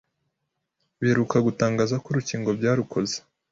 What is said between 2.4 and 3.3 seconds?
byarukoze